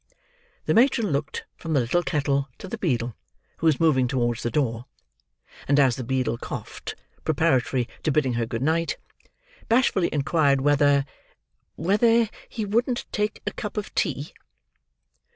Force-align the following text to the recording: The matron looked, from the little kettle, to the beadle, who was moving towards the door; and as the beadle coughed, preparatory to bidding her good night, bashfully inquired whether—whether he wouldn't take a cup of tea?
The 0.65 0.73
matron 0.73 1.11
looked, 1.11 1.45
from 1.57 1.73
the 1.73 1.79
little 1.79 2.01
kettle, 2.01 2.49
to 2.57 2.67
the 2.67 2.79
beadle, 2.79 3.15
who 3.57 3.67
was 3.67 3.79
moving 3.79 4.07
towards 4.07 4.41
the 4.41 4.49
door; 4.49 4.85
and 5.67 5.79
as 5.79 5.95
the 5.95 6.03
beadle 6.03 6.39
coughed, 6.39 6.95
preparatory 7.23 7.87
to 8.01 8.11
bidding 8.11 8.33
her 8.33 8.47
good 8.47 8.63
night, 8.63 8.97
bashfully 9.69 10.09
inquired 10.11 10.61
whether—whether 10.61 12.29
he 12.49 12.65
wouldn't 12.65 13.05
take 13.11 13.43
a 13.45 13.51
cup 13.51 13.77
of 13.77 13.93
tea? 13.93 14.33